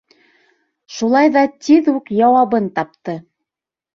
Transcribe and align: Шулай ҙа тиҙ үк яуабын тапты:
Шулай 0.95 1.29
ҙа 1.35 1.43
тиҙ 1.67 1.91
үк 1.93 2.11
яуабын 2.21 2.73
тапты: 2.79 3.15